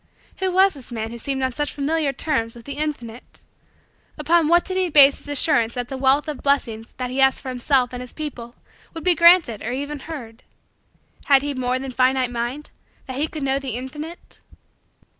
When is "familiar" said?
1.75-2.11